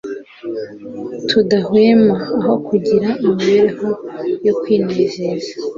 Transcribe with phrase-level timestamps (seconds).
[1.29, 3.89] tudahwema, aho kugira imibereho
[4.45, 5.51] yo kwinezeza.